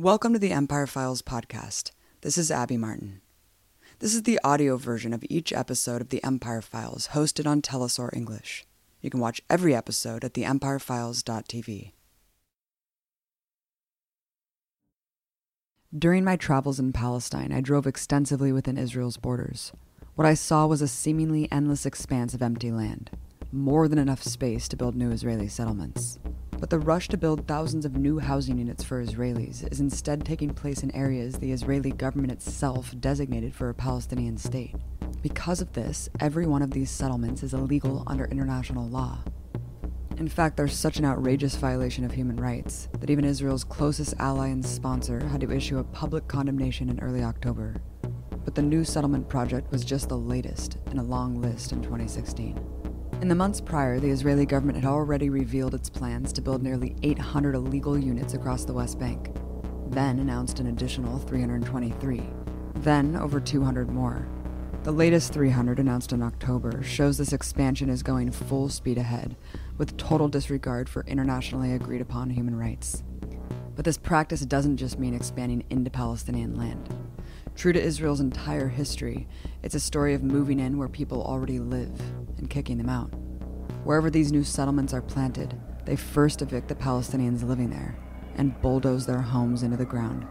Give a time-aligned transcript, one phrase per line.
[0.00, 1.90] Welcome to the Empire Files podcast.
[2.22, 3.20] This is Abby Martin.
[3.98, 8.08] This is the audio version of each episode of the Empire Files hosted on teleSUR
[8.16, 8.64] English.
[9.02, 11.92] You can watch every episode at theempirefiles.tv.
[15.94, 19.70] During my travels in Palestine, I drove extensively within Israel's borders.
[20.14, 23.10] What I saw was a seemingly endless expanse of empty land,
[23.52, 26.18] more than enough space to build new Israeli settlements.
[26.60, 30.50] But the rush to build thousands of new housing units for Israelis is instead taking
[30.50, 34.74] place in areas the Israeli government itself designated for a Palestinian state.
[35.22, 39.20] Because of this, every one of these settlements is illegal under international law.
[40.18, 44.48] In fact, there's such an outrageous violation of human rights that even Israel's closest ally
[44.48, 47.74] and sponsor had to issue a public condemnation in early October.
[48.44, 52.69] But the new settlement project was just the latest in a long list in 2016.
[53.20, 56.96] In the months prior, the Israeli government had already revealed its plans to build nearly
[57.02, 59.34] 800 illegal units across the West Bank,
[59.88, 62.22] then announced an additional 323,
[62.76, 64.26] then over 200 more.
[64.84, 69.36] The latest 300, announced in October, shows this expansion is going full speed ahead,
[69.76, 73.02] with total disregard for internationally agreed upon human rights.
[73.76, 76.88] But this practice doesn't just mean expanding into Palestinian land.
[77.54, 79.28] True to Israel's entire history,
[79.62, 82.00] it's a story of moving in where people already live
[82.40, 83.10] and kicking them out.
[83.84, 87.96] Wherever these new settlements are planted, they first evict the Palestinians living there
[88.36, 90.26] and bulldoze their homes into the ground.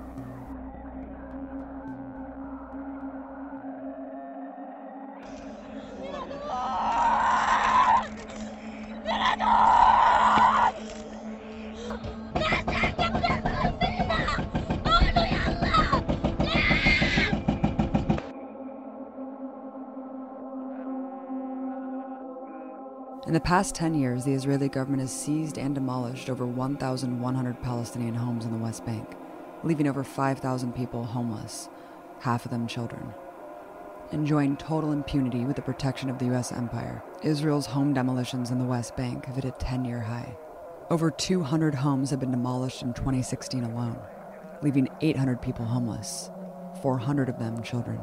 [23.60, 28.16] In the past 10 years, the Israeli government has seized and demolished over 1,100 Palestinian
[28.16, 29.18] homes in the West Bank,
[29.66, 31.68] leaving over 5,000 people homeless,
[32.22, 33.14] half of them children.
[34.14, 36.54] Enjoying total impunity with the protection of the U.S.
[36.54, 40.38] empire, Israel's home demolitions in the West Bank have hit a 10 year high.
[40.90, 44.00] Over 200 homes have been demolished in 2016 alone,
[44.62, 46.32] leaving 800 people homeless,
[46.82, 48.00] 400 of them children.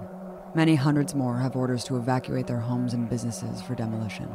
[0.55, 4.29] Many hundreds more have orders to evacuate their homes and businesses for demolition.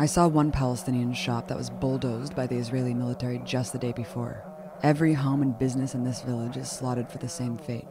[0.00, 3.90] I saw one Palestinian shop that was bulldozed by the Israeli military just the day
[3.90, 4.44] before.
[4.84, 7.88] Every home and business in this village is slotted for the same fate.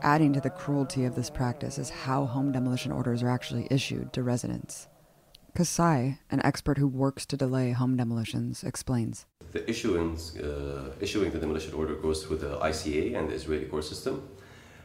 [0.00, 4.14] Adding to the cruelty of this practice is how home demolition orders are actually issued
[4.14, 4.88] to residents.
[5.54, 9.26] Kasai, an expert who works to delay home demolitions, explains.
[9.52, 13.84] The issuance, uh, issuing the demolition order goes through the ICA and the Israeli court
[13.84, 14.26] system.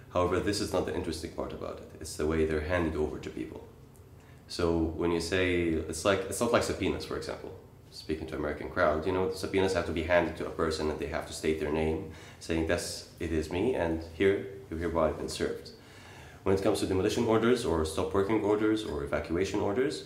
[0.10, 1.90] However, this is not the interesting part about it.
[2.02, 3.66] It's the way they're handed over to people.
[4.50, 7.52] So when you say it's like it's not like subpoenas, for example.
[7.92, 11.00] Speaking to American crowd, you know, subpoenas have to be handed to a person and
[11.00, 15.08] they have to state their name, saying "This it is me," and here you hereby
[15.08, 15.72] have been served.
[16.44, 20.06] When it comes to demolition orders or stop working orders or evacuation orders,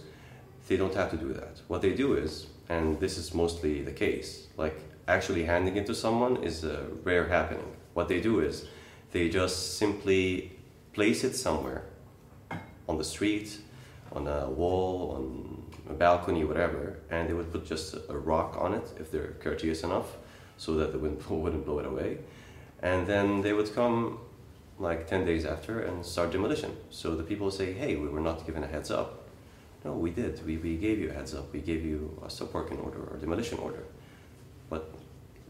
[0.67, 1.61] they don't have to do that.
[1.67, 4.77] What they do is, and this is mostly the case, like
[5.07, 7.69] actually handing it to someone is a rare happening.
[7.93, 8.65] What they do is,
[9.11, 10.51] they just simply
[10.93, 11.83] place it somewhere
[12.89, 13.57] on the street
[14.13, 18.73] on a wall, on a balcony, whatever, and they would put just a rock on
[18.73, 20.17] it if they're courteous enough,
[20.57, 22.19] so that the wind wouldn't blow it away.
[22.81, 24.19] And then they would come
[24.79, 26.75] like 10 days after and start demolition.
[26.89, 29.23] So the people say, hey, we were not given a heads up.
[29.85, 30.45] No, we did.
[30.45, 31.51] We, we gave you a heads up.
[31.53, 33.83] We gave you a stop working order or demolition order.
[34.69, 34.93] But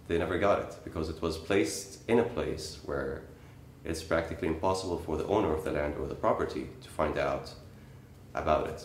[0.07, 3.23] they never got it because it was placed in a place where
[3.85, 7.53] it's practically impossible for the owner of the land or the property to find out
[8.33, 8.83] about it.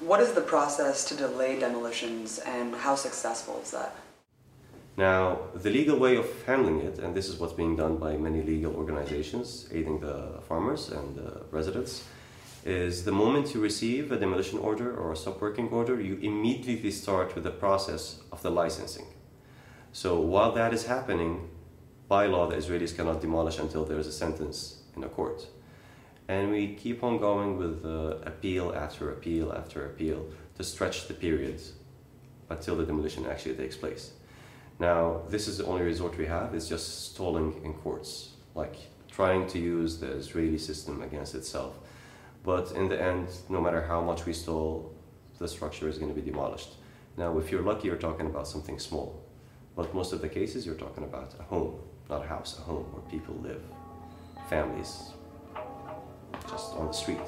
[0.00, 3.94] What is the process to delay demolitions and how successful is that?
[4.96, 8.42] Now, the legal way of handling it, and this is what's being done by many
[8.42, 12.04] legal organizations aiding the farmers and the residents,
[12.64, 16.90] is the moment you receive a demolition order or a stop working order, you immediately
[16.90, 19.06] start with the process of the licensing.
[19.92, 21.48] So while that is happening,
[22.08, 25.46] by law, the Israelis cannot demolish until there is a sentence in a court.
[26.28, 30.26] And we keep on going with uh, appeal after appeal after appeal
[30.56, 31.72] to stretch the periods
[32.50, 34.12] until the demolition actually takes place.
[34.78, 38.76] Now, this is the only resort we have, it's just stalling in courts, like
[39.10, 41.74] trying to use the Israeli system against itself.
[42.44, 44.94] But in the end, no matter how much we stall,
[45.38, 46.70] the structure is going to be demolished.
[47.16, 49.20] Now, if you're lucky, you're talking about something small.
[49.74, 52.84] But most of the cases, you're talking about a home, not a house, a home
[52.92, 53.62] where people live,
[54.48, 55.10] families,
[56.48, 57.20] just on the street.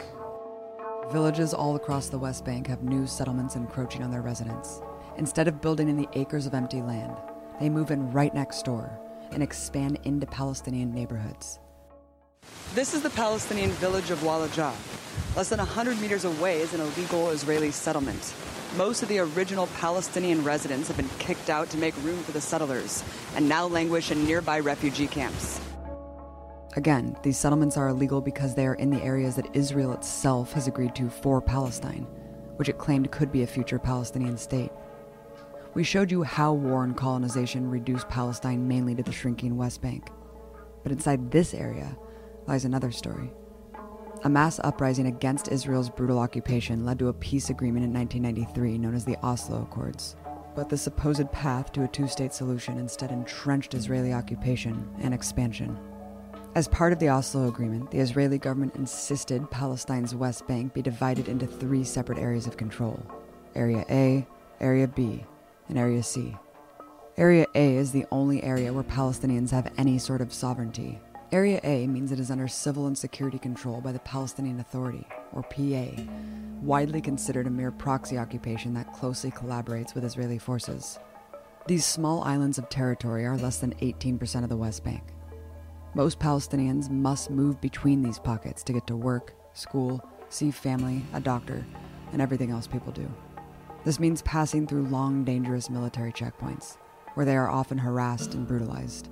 [1.11, 4.81] Villages all across the West Bank have new settlements encroaching on their residents.
[5.17, 7.17] Instead of building in the acres of empty land,
[7.59, 8.99] they move in right next door
[9.33, 11.59] and expand into Palestinian neighborhoods.
[12.75, 14.75] This is the Palestinian village of Walajah.
[15.37, 18.35] Less than 100 meters away is an illegal Israeli settlement.
[18.77, 22.41] Most of the original Palestinian residents have been kicked out to make room for the
[22.41, 23.03] settlers
[23.35, 25.61] and now languish in nearby refugee camps.
[26.77, 30.69] Again, these settlements are illegal because they are in the areas that Israel itself has
[30.69, 32.07] agreed to for Palestine,
[32.57, 34.71] which it claimed could be a future Palestinian state.
[35.75, 40.11] We showed you how war and colonization reduced Palestine mainly to the shrinking West Bank.
[40.83, 41.97] But inside this area
[42.47, 43.33] lies another story.
[44.23, 48.95] A mass uprising against Israel's brutal occupation led to a peace agreement in 1993 known
[48.95, 50.15] as the Oslo Accords.
[50.55, 55.79] But the supposed path to a two state solution instead entrenched Israeli occupation and expansion.
[56.55, 61.29] As part of the Oslo Agreement, the Israeli government insisted Palestine's West Bank be divided
[61.29, 63.01] into three separate areas of control
[63.55, 64.27] Area A,
[64.61, 65.25] Area B,
[65.69, 66.37] and Area C.
[67.17, 70.99] Area A is the only area where Palestinians have any sort of sovereignty,
[71.33, 75.45] Area A means it is under civil and security control by the Palestinian Authority, or
[75.45, 76.03] PA,
[76.61, 80.99] widely considered a mere proxy occupation that closely collaborates with Israeli forces.
[81.69, 85.03] These small islands of territory are less than 18% of the West Bank.
[85.95, 91.21] Most Palestinians must move between these pockets to get to work, school, see family, a
[91.21, 91.67] doctor,
[92.13, 93.13] and everything else people do.
[93.85, 96.77] This means passing through long, dangerous military checkpoints,
[97.15, 99.09] where they are often harassed and brutalized.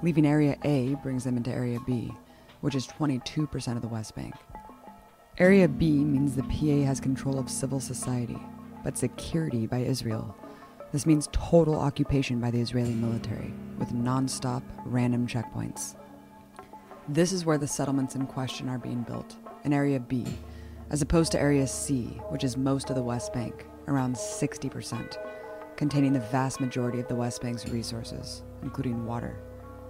[0.00, 2.12] Leaving Area A brings them into Area B,
[2.60, 4.34] which is 22% of the West Bank.
[5.38, 8.38] Area B means the PA has control of civil society,
[8.84, 10.36] but security by Israel.
[10.94, 15.96] This means total occupation by the Israeli military, with non stop, random checkpoints.
[17.08, 20.24] This is where the settlements in question are being built, in Area B,
[20.90, 25.18] as opposed to Area C, which is most of the West Bank, around 60%,
[25.74, 29.40] containing the vast majority of the West Bank's resources, including water.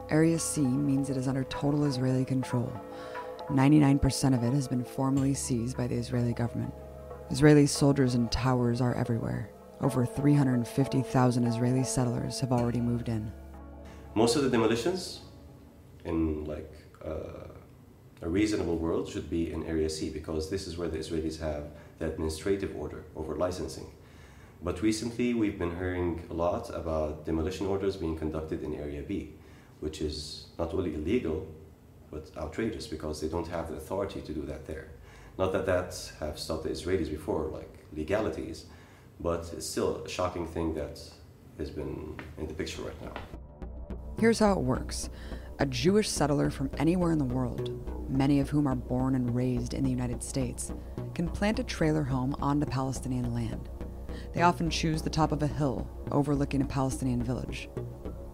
[0.08, 2.72] Area C means it is under total Israeli control.
[3.50, 6.72] 99% of it has been formally seized by the Israeli government.
[7.28, 9.50] Israeli soldiers and towers are everywhere.
[9.80, 13.32] Over 350,000 Israeli settlers have already moved in.
[14.14, 15.20] Most of the demolitions
[16.04, 16.72] in like
[17.04, 17.48] uh,
[18.22, 21.64] a reasonable world should be in Area C because this is where the Israelis have
[21.98, 23.90] the administrative order over licensing.
[24.62, 29.34] But recently we've been hearing a lot about demolition orders being conducted in Area B
[29.84, 31.46] which is not only illegal
[32.10, 34.88] but outrageous because they don't have the authority to do that there.
[35.36, 38.66] Not that that have stopped the Israelis before, like legalities,
[39.20, 41.00] but it's still a shocking thing that
[41.58, 43.12] has been in the picture right now.
[44.18, 45.10] Here's how it works
[45.60, 49.72] a Jewish settler from anywhere in the world, many of whom are born and raised
[49.72, 50.72] in the United States,
[51.14, 53.68] can plant a trailer home on the Palestinian land.
[54.32, 57.68] They often choose the top of a hill overlooking a Palestinian village.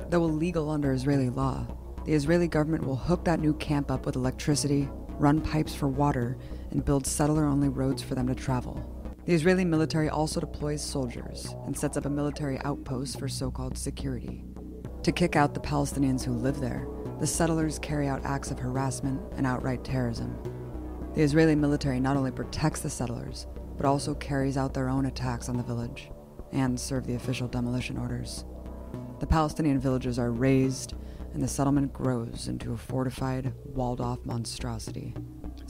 [0.09, 1.67] Though illegal under Israeli law,
[2.07, 4.89] the Israeli government will hook that new camp up with electricity,
[5.19, 6.39] run pipes for water,
[6.71, 9.00] and build settler only roads for them to travel.
[9.31, 13.79] The Israeli military also deploys soldiers and sets up a military outpost for so called
[13.79, 14.45] security.
[15.05, 16.89] To kick out the Palestinians who live there,
[17.21, 20.37] the settlers carry out acts of harassment and outright terrorism.
[21.15, 23.47] The Israeli military not only protects the settlers,
[23.77, 26.11] but also carries out their own attacks on the village
[26.51, 28.45] and serve the official demolition orders.
[29.21, 30.95] The Palestinian villages are razed,
[31.35, 35.15] and the settlement grows into a fortified, walled off monstrosity.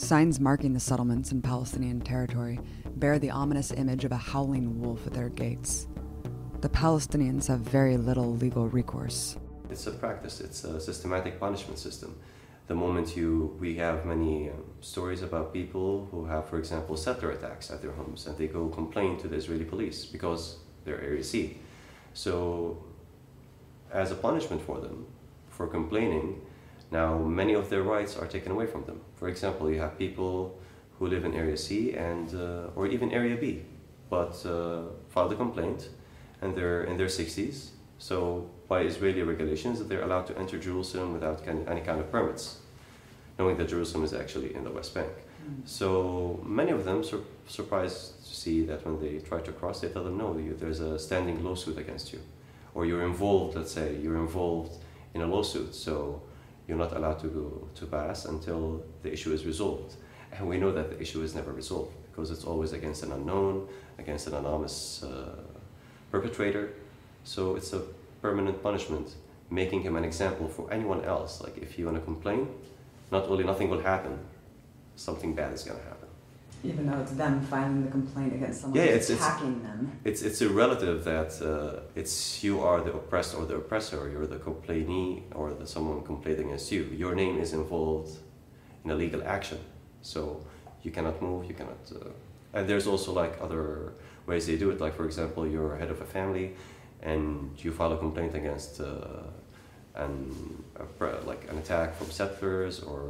[0.01, 2.59] Signs marking the settlements in Palestinian territory
[2.97, 5.89] bear the ominous image of a howling wolf at their gates.
[6.63, 9.37] The Palestinians have very little legal recourse.
[9.69, 12.19] It's a practice, it's a systematic punishment system.
[12.67, 17.33] The moment you, we have many um, stories about people who have, for example, settler
[17.33, 21.23] attacks at their homes and they go complain to the Israeli police because they're Area
[21.23, 21.59] C.
[22.15, 22.83] So
[23.93, 25.07] as a punishment for them
[25.51, 26.41] for complaining,
[26.91, 29.01] now many of their rights are taken away from them.
[29.17, 30.59] For example, you have people
[30.99, 33.63] who live in Area C and uh, or even Area B,
[34.09, 35.89] but uh, filed a complaint,
[36.43, 37.71] and they're in their 60s.
[37.99, 42.59] So by Israeli regulations, they're allowed to enter Jerusalem without any kind of permits,
[43.39, 45.13] knowing that Jerusalem is actually in the West Bank.
[45.13, 45.69] Mm.
[45.69, 49.89] So many of them sur- surprised to see that when they try to cross, they
[49.89, 50.29] tell them, no,
[50.63, 52.21] there's a standing lawsuit against you
[52.75, 54.77] or you're involved, let's say, you're involved
[55.15, 56.23] in a lawsuit, so
[56.71, 59.97] you're not allowed to go to pass until the issue is resolved.
[60.33, 63.67] And we know that the issue is never resolved because it's always against an unknown,
[63.99, 65.35] against an anonymous uh,
[66.13, 66.71] perpetrator.
[67.25, 67.83] So it's a
[68.23, 69.17] permanent punishment,
[69.51, 71.43] making him an example for anyone else.
[71.43, 72.49] Like if you want to complain,
[73.11, 74.17] not only nothing will happen,
[74.95, 76.00] something bad is going to happen.
[76.63, 79.81] Even though it's them filing the complaint against someone Yeah, it's- it's- attacking them.
[80.05, 84.01] It's it's a relative that uh, it's you are the oppressed or the oppressor.
[84.13, 86.83] You're the complainee or the someone complaining against you.
[87.03, 88.13] Your name is involved
[88.85, 89.59] in a legal action,
[90.03, 90.21] so
[90.85, 91.41] you cannot move.
[91.51, 91.81] You cannot.
[91.95, 92.11] Uh,
[92.55, 93.93] and there's also like other
[94.27, 94.81] ways they do it.
[94.81, 96.47] Like for example, you're head of a family,
[97.03, 99.23] and you file a complaint against uh,
[99.95, 100.13] an
[100.77, 103.01] a, like an attack from settlers or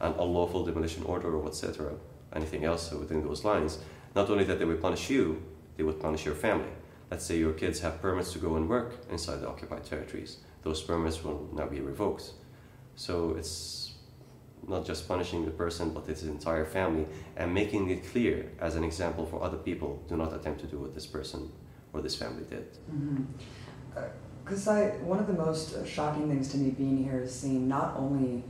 [0.00, 1.92] uh, an unlawful demolition order or etc.
[2.34, 3.78] Anything else within those lines.
[4.14, 5.42] Not only that they would punish you,
[5.76, 6.70] they would punish your family.
[7.10, 10.38] Let's say your kids have permits to go and work inside the occupied territories.
[10.62, 12.32] Those permits will now be revoked.
[12.96, 13.94] So it's
[14.66, 18.84] not just punishing the person, but its entire family and making it clear as an
[18.84, 21.50] example for other people do not attempt to do what this person
[21.92, 22.66] or this family did.
[24.44, 27.68] Because I, one of the most uh, shocking things to me being here is seeing
[27.68, 28.42] not only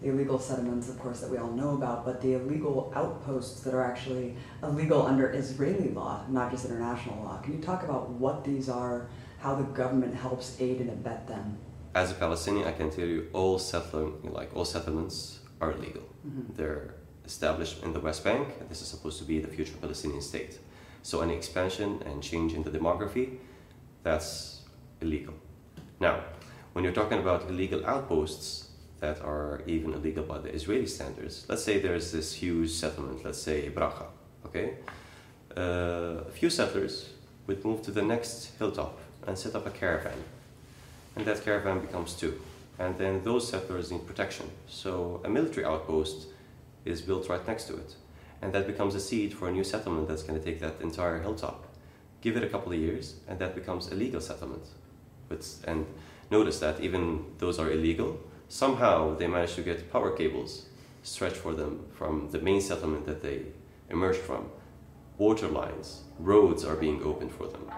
[0.00, 3.74] the illegal settlements, of course, that we all know about, but the illegal outposts that
[3.74, 7.40] are actually illegal under Israeli law, not just international law.
[7.42, 9.08] Can you talk about what these are,
[9.40, 11.58] how the government helps aid and abet them?
[11.94, 16.04] As a Palestinian, I can tell you all settler, like all settlements are illegal.
[16.26, 16.54] Mm-hmm.
[16.54, 16.94] They're
[17.26, 20.58] established in the West Bank, and this is supposed to be the future Palestinian state.
[21.02, 23.36] So any expansion and change in the demography,
[24.02, 24.62] that's
[25.00, 25.34] illegal.
[26.00, 26.24] Now,
[26.72, 28.69] when you're talking about illegal outposts
[29.00, 33.42] that are even illegal by the Israeli standards, let's say there's this huge settlement, let's
[33.42, 34.06] say Bracha,
[34.46, 34.74] okay?
[35.56, 37.10] Uh, a few settlers
[37.46, 40.22] would move to the next hilltop and set up a caravan
[41.16, 42.40] and that caravan becomes two.
[42.78, 44.50] And then those settlers need protection.
[44.68, 46.28] So a military outpost
[46.84, 47.94] is built right next to it.
[48.40, 51.20] And that becomes a seed for a new settlement that's going to take that entire
[51.20, 51.66] hilltop.
[52.22, 54.64] Give it a couple of years, and that becomes a legal settlement.
[55.28, 55.86] But, and
[56.30, 58.18] notice that even those are illegal,
[58.50, 60.66] somehow they manage to get power cables
[61.02, 63.42] stretched for them from the main settlement that they
[63.88, 64.50] emerged from.
[65.18, 67.70] Water lines, roads are being opened for them.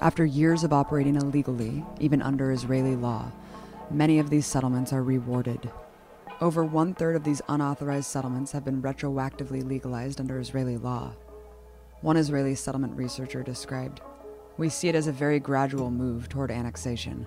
[0.00, 3.30] After years of operating illegally, even under Israeli law,
[3.90, 5.70] many of these settlements are rewarded.
[6.40, 11.12] Over one third of these unauthorized settlements have been retroactively legalized under Israeli law.
[12.00, 14.00] One Israeli settlement researcher described
[14.56, 17.26] We see it as a very gradual move toward annexation.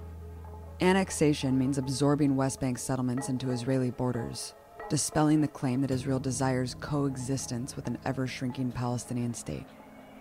[0.81, 4.55] Annexation means absorbing West Bank settlements into Israeli borders,
[4.89, 9.67] dispelling the claim that Israel desires coexistence with an ever shrinking Palestinian state.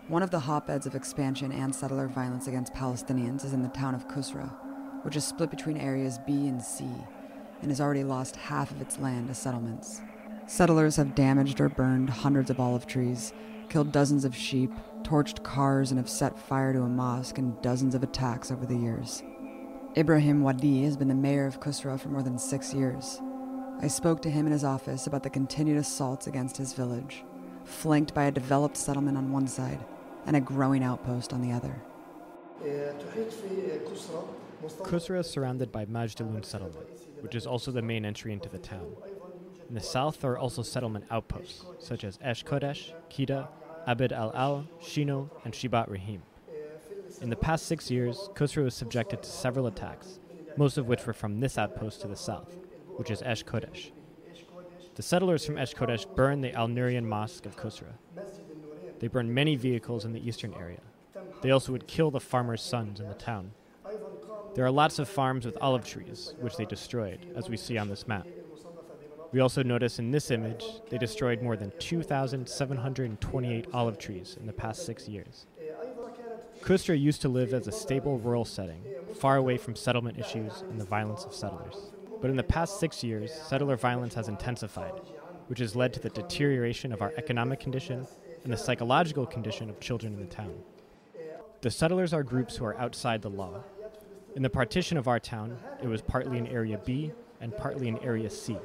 [0.08, 3.94] One of the hotbeds of expansion and settler violence against Palestinians is in the town
[3.94, 4.52] of Kusra,
[5.02, 6.84] which is split between areas B and C
[7.62, 10.02] and has already lost half of its land to settlements.
[10.46, 13.32] Settlers have damaged or burned hundreds of olive trees,
[13.70, 14.70] killed dozens of sheep,
[15.04, 18.76] torched cars, and have set fire to a mosque in dozens of attacks over the
[18.76, 19.22] years.
[19.96, 23.20] Ibrahim Wadi has been the mayor of Kusra for more than six years.
[23.80, 27.24] I spoke to him in his office about the continued assaults against his village,
[27.64, 29.84] flanked by a developed settlement on one side
[30.26, 31.82] and a growing outpost on the other.
[34.84, 36.86] Kusra is surrounded by Majdaloon settlement,
[37.20, 38.94] which is also the main entry into the town.
[39.68, 43.48] In the south, are also settlement outposts, such as Esh Kodesh, Kida,
[43.88, 46.22] Abed al Al, Shino, and Shibat Rahim.
[47.20, 50.18] In the past six years, Kusra was subjected to several attacks,
[50.56, 52.56] most of which were from this outpost to the south,
[52.96, 53.90] which is Esh Kodesh.
[54.94, 57.92] The settlers from Esh Kodesh burned the Al Nurian Mosque of Kusra.
[59.00, 60.80] They burned many vehicles in the eastern area.
[61.42, 63.52] They also would kill the farmers' sons in the town.
[64.54, 67.88] There are lots of farms with olive trees, which they destroyed, as we see on
[67.88, 68.26] this map.
[69.32, 74.52] We also notice in this image they destroyed more than 2,728 olive trees in the
[74.52, 75.46] past six years.
[76.62, 78.82] Kusra used to live as a stable rural setting,
[79.18, 81.90] far away from settlement issues and the violence of settlers.
[82.20, 84.92] But in the past six years, settler violence has intensified,
[85.48, 88.06] which has led to the deterioration of our economic condition
[88.44, 90.54] and the psychological condition of children in the town.
[91.62, 93.64] The settlers are groups who are outside the law.
[94.36, 97.98] In the partition of our town, it was partly in Area B and partly in
[97.98, 98.56] Area C.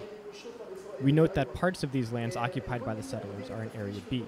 [1.01, 4.25] We note that parts of these lands occupied by the settlers are in Area B.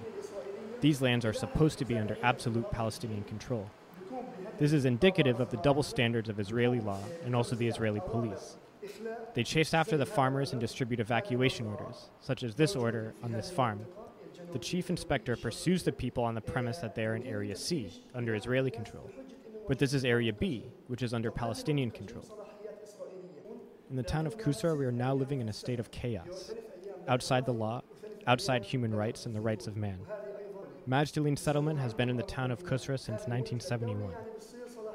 [0.80, 3.70] These lands are supposed to be under absolute Palestinian control.
[4.58, 8.58] This is indicative of the double standards of Israeli law and also the Israeli police.
[9.34, 13.50] They chase after the farmers and distribute evacuation orders, such as this order on this
[13.50, 13.86] farm.
[14.54, 18.04] The chief inspector pursues the people on the premise that they are in Area C,
[18.14, 19.10] under Israeli control.
[19.68, 22.26] But this is Area B, which is under Palestinian control.
[23.90, 26.54] In the town of Kusra, we are now living in a state of chaos,
[27.08, 27.82] outside the law,
[28.26, 30.00] outside human rights and the rights of man.
[30.88, 34.14] Majdaleen settlement has been in the town of Kusra since 1971.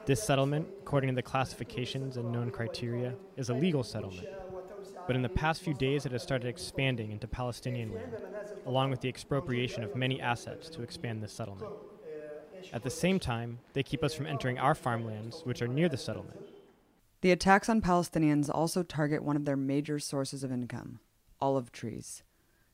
[0.06, 4.26] This settlement, according to the classifications and known criteria, is a legal settlement.
[5.06, 8.16] But in the past few days, it has started expanding into Palestinian land,
[8.64, 11.70] along with the expropriation of many assets to expand this settlement.
[12.72, 15.98] At the same time, they keep us from entering our farmlands, which are near the
[15.98, 16.40] settlement.
[17.20, 21.00] The attacks on Palestinians also target one of their major sources of income
[21.38, 22.22] olive trees.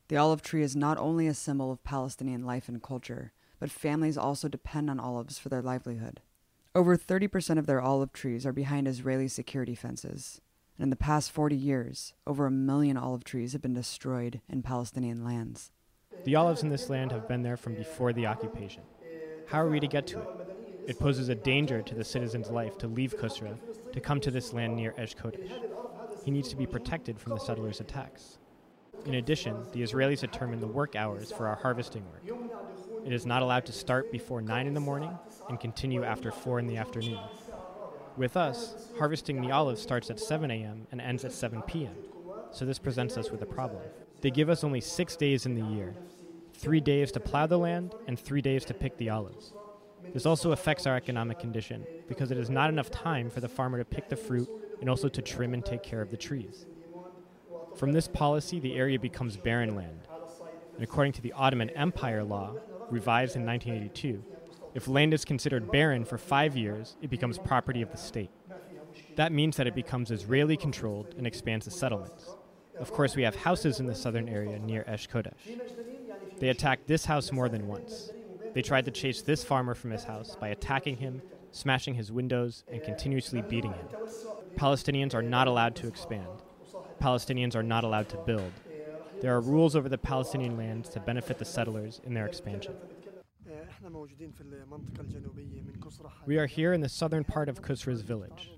[0.08, 4.16] The olive tree is not only a symbol of Palestinian life and culture, but families
[4.16, 6.20] also depend on olives for their livelihood.
[6.74, 10.40] Over 30% of their olive trees are behind Israeli security fences.
[10.78, 14.62] And in the past 40 years, over a million olive trees have been destroyed in
[14.62, 15.72] Palestinian lands.
[16.24, 18.84] The olives in this land have been there from before the occupation.
[19.46, 20.28] How are we to get to it?
[20.86, 23.58] It poses a danger to the citizen's life to leave Kusra
[23.92, 25.52] to come to this land near Esh Kodesh.
[26.24, 28.38] He needs to be protected from the settlers' attacks.
[29.06, 32.38] In addition, the Israelis determine the work hours for our harvesting work.
[33.04, 35.16] It is not allowed to start before 9 in the morning
[35.48, 37.20] and continue after 4 in the afternoon.
[38.16, 40.86] With us, harvesting the olives starts at 7 a.m.
[40.90, 41.94] and ends at 7 p.m.,
[42.50, 43.82] so this presents us with a problem.
[44.20, 45.94] They give us only six days in the year
[46.58, 49.52] three days to plow the land and three days to pick the olives.
[50.12, 53.78] This also affects our economic condition because it is not enough time for the farmer
[53.78, 54.48] to pick the fruit
[54.80, 56.66] and also to trim and take care of the trees.
[57.78, 60.08] From this policy, the area becomes barren land.
[60.74, 62.54] And according to the Ottoman Empire law,
[62.90, 64.24] revised in 1982,
[64.74, 68.30] if land is considered barren for five years, it becomes property of the state.
[69.14, 72.34] That means that it becomes Israeli controlled and expands the settlements.
[72.80, 75.60] Of course, we have houses in the southern area near Esh Kodesh.
[76.40, 78.10] They attacked this house more than once.
[78.54, 82.64] They tried to chase this farmer from his house by attacking him, smashing his windows,
[82.72, 83.86] and continuously beating him.
[84.56, 86.42] Palestinians are not allowed to expand.
[86.98, 88.52] Palestinians are not allowed to build.
[89.20, 92.74] There are rules over the Palestinian lands to benefit the settlers in their expansion.
[96.26, 98.52] We are here in the southern part of Kusra's village.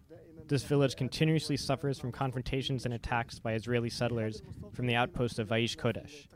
[0.48, 4.42] This village continuously suffers from confrontations and attacks by Israeli settlers
[4.72, 6.26] from the outpost of Esh Kodesh.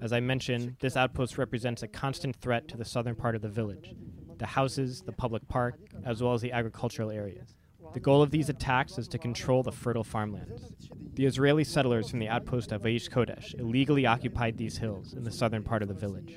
[0.00, 3.48] As I mentioned, this outpost represents a constant threat to the southern part of the
[3.48, 3.94] village
[4.38, 7.54] the houses, the public park, as well as the agricultural areas.
[7.94, 10.90] The goal of these attacks is to control the fertile farmlands.
[11.16, 15.30] The Israeli settlers from the outpost of Esh Kodesh illegally occupied these hills in the
[15.30, 16.36] southern part of the village.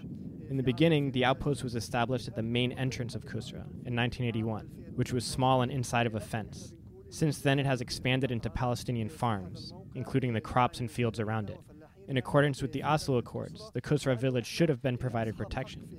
[0.49, 4.67] In the beginning, the outpost was established at the main entrance of Kusra in 1981,
[4.95, 6.71] which was small and inside of a fence.
[7.10, 11.60] Since then, it has expanded into Palestinian farms, including the crops and fields around it.
[12.08, 15.89] In accordance with the Oslo Accords, the Kusra village should have been provided protection.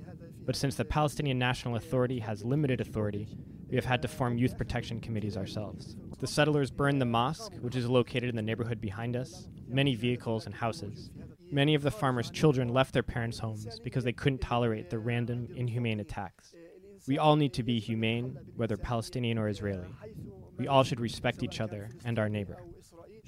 [0.43, 3.27] But since the Palestinian National Authority has limited authority,
[3.71, 5.95] we have had to form youth protection committees ourselves.
[6.19, 10.45] The settlers burned the mosque, which is located in the neighborhood behind us, many vehicles
[10.45, 11.09] and houses.
[11.49, 15.47] Many of the farmers' children left their parents' homes because they couldn't tolerate the random,
[15.55, 16.53] inhumane attacks.
[17.07, 19.95] We all need to be humane, whether Palestinian or Israeli.
[20.57, 22.57] We all should respect each other and our neighbor.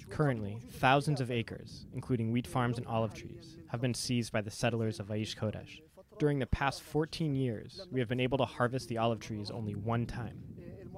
[0.10, 4.52] Currently, thousands of acres, including wheat farms and olive trees, have been seized by the
[4.52, 5.80] settlers of Esh Kodesh.
[6.20, 9.76] During the past 14 years, we have been able to harvest the olive trees only
[9.76, 10.42] one time.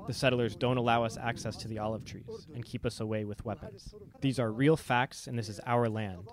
[0.07, 3.43] The settlers don't allow us access to the olive trees and keep us away with
[3.45, 3.95] weapons.
[4.21, 6.27] These are real facts, and this is our land.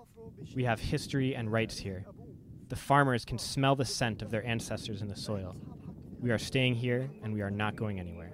[0.55, 2.05] We have history and rights here.
[2.69, 5.57] The farmers can smell the scent of their ancestors in the soil.
[6.21, 8.33] We are staying here, and we are not going anywhere.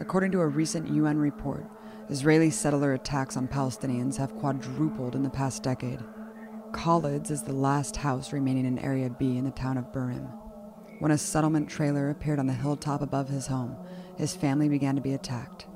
[0.00, 1.66] According to a recent UN report,
[2.08, 6.00] Israeli settler attacks on Palestinians have quadrupled in the past decade.
[6.72, 10.28] Khalid's is the last house remaining in Area B in the town of Burin.
[10.98, 13.76] When a settlement trailer appeared on the hilltop above his home,
[14.16, 15.66] his family began to be attacked.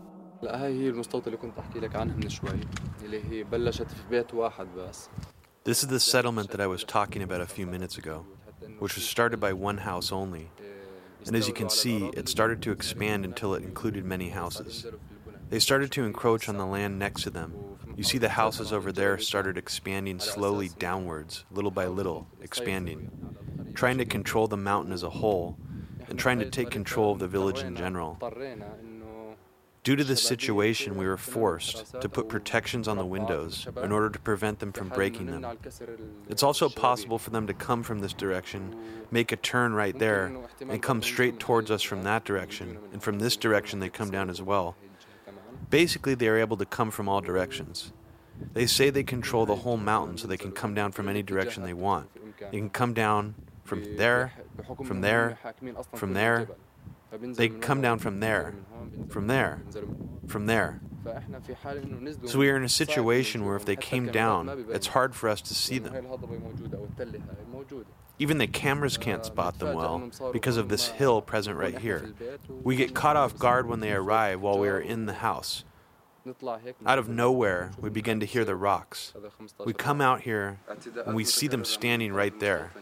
[5.65, 8.27] This is the settlement that I was talking about a few minutes ago,
[8.79, 10.51] which was started by one house only.
[11.27, 14.87] And as you can see, it started to expand until it included many houses.
[15.49, 17.55] They started to encroach on the land next to them.
[17.97, 23.11] You see the houses over there started expanding slowly downwards, little by little, expanding,
[23.75, 25.57] trying to control the mountain as a whole,
[26.09, 28.19] and trying to take control of the village in general.
[29.85, 34.09] Due to this situation, we were forced to put protections on the windows in order
[34.09, 35.47] to prevent them from breaking them.
[36.29, 38.75] It's also possible for them to come from this direction,
[39.11, 40.35] make a turn right there,
[40.69, 44.31] and come straight towards us from that direction, and from this direction they come down
[44.31, 44.75] as well.
[45.75, 47.91] Basically, they are able to come from all directions.
[48.53, 51.65] They say they control the whole mountain so they can come down from any direction
[51.65, 52.09] they want.
[52.39, 53.35] They can come down
[53.65, 54.33] from there,
[54.85, 55.37] from there,
[55.97, 56.47] from there.
[57.11, 58.55] They come down from there,
[59.09, 59.63] from there,
[60.29, 60.81] from there.
[62.27, 65.41] So we are in a situation where if they came down, it's hard for us
[65.43, 66.07] to see them.
[68.19, 72.15] Even the cameras can't spot them well because of this hill present right here.
[72.63, 75.65] We get caught off guard when they arrive while we are in the house.
[76.87, 79.13] Out of nowhere, we begin to hear the rocks.
[79.65, 80.59] We come out here
[81.05, 82.73] and we see them standing right there,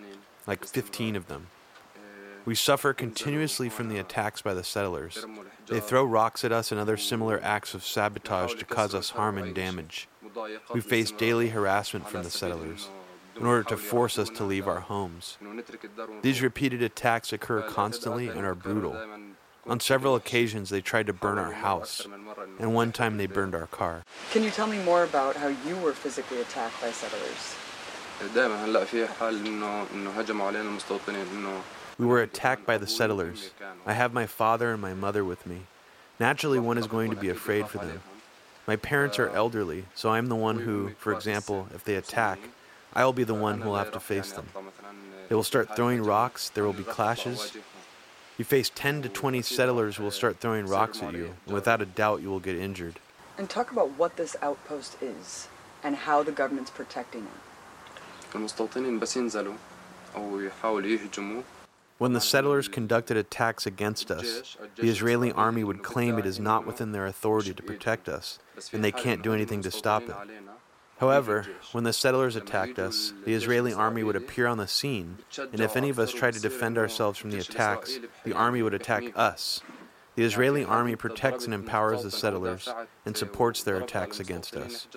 [0.46, 1.48] like 15 of them.
[2.44, 5.24] We suffer continuously from the attacks by the settlers.
[5.68, 9.38] They throw rocks at us and other similar acts of sabotage to cause us harm
[9.38, 10.08] and damage.
[10.72, 12.88] We face daily harassment from the settlers
[13.36, 15.38] in order to force us to leave our homes.
[16.22, 18.96] These repeated attacks occur constantly and are brutal.
[19.66, 22.06] On several occasions, they tried to burn our house,
[22.58, 24.02] and one time they burned our car.
[24.32, 27.54] Can you tell me more about how you were physically attacked by settlers?
[32.02, 33.52] We were attacked by the settlers.
[33.86, 35.60] I have my father and my mother with me.
[36.18, 38.02] Naturally, one is going to be afraid for them.
[38.66, 42.40] My parents are elderly, so I'm the one who, for example, if they attack,
[42.92, 44.48] I will be the one who will have to face them.
[45.28, 47.56] They will start throwing rocks, there will be clashes.
[48.36, 51.80] You face 10 to 20 settlers who will start throwing rocks at you, and without
[51.80, 52.98] a doubt, you will get injured.
[53.38, 55.46] And talk about what this outpost is
[55.84, 58.32] and how the government's protecting it.
[62.02, 66.66] When the settlers conducted attacks against us, the Israeli army would claim it is not
[66.66, 68.40] within their authority to protect us,
[68.72, 70.16] and they can't do anything to stop it.
[70.98, 75.60] However, when the settlers attacked us, the Israeli army would appear on the scene, and
[75.60, 79.04] if any of us tried to defend ourselves from the attacks, the army would attack
[79.14, 79.60] us.
[80.16, 82.68] The Israeli army protects and empowers the settlers
[83.06, 84.88] and supports their attacks against us.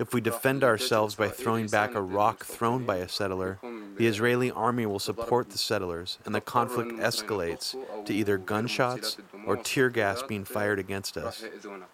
[0.00, 3.58] If we defend ourselves by throwing back a rock thrown by a settler,
[3.98, 9.58] the Israeli army will support the settlers, and the conflict escalates to either gunshots or
[9.58, 11.44] tear gas being fired against us.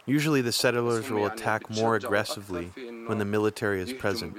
[0.06, 2.66] Usually, the settlers will attack more aggressively
[3.08, 4.36] when the military is present.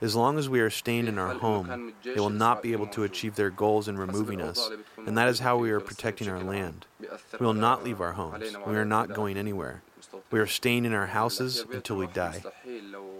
[0.00, 3.04] As long as we are staying in our home, they will not be able to
[3.04, 4.70] achieve their goals in removing us,
[5.06, 6.86] and that is how we are protecting our land.
[7.38, 8.56] We will not leave our homes.
[8.66, 9.82] We are not going anywhere.
[10.30, 12.42] We are staying in our houses until we die.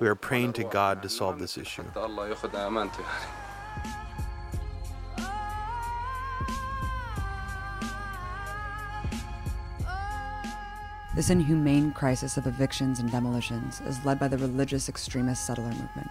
[0.01, 1.85] We are praying to God to solve this issue.
[11.15, 16.11] This inhumane crisis of evictions and demolitions is led by the religious extremist settler movement.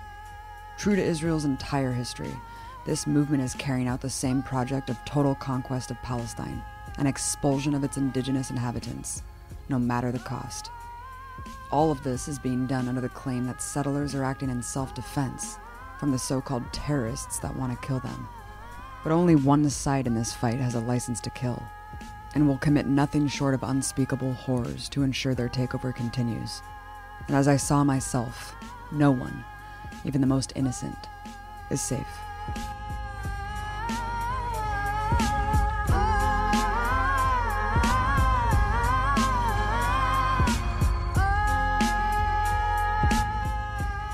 [0.77, 2.33] True to Israel's entire history,
[2.85, 6.63] this movement is carrying out the same project of total conquest of Palestine
[6.97, 9.23] and expulsion of its indigenous inhabitants,
[9.67, 10.69] no matter the cost.
[11.73, 14.93] All of this is being done under the claim that settlers are acting in self
[14.93, 15.57] defense
[15.99, 18.29] from the so called terrorists that want to kill them.
[19.01, 21.63] But only one side in this fight has a license to kill,
[22.35, 26.61] and will commit nothing short of unspeakable horrors to ensure their takeover continues.
[27.27, 28.55] And as I saw myself,
[28.91, 29.43] no one,
[30.05, 31.07] even the most innocent,
[31.71, 32.05] is safe.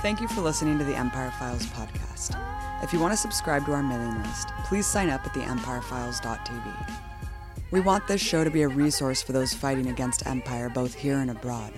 [0.01, 2.33] Thank you for listening to the Empire Files podcast.
[2.81, 6.93] If you want to subscribe to our mailing list, please sign up at theempirefiles.tv.
[7.71, 11.17] We want this show to be a resource for those fighting against empire both here
[11.17, 11.73] and abroad.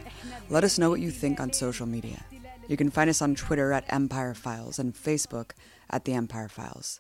[0.52, 2.24] Let us know what you think on social media.
[2.68, 5.54] You can find us on Twitter at Empire Files and Facebook
[5.90, 7.00] at The Empire Files.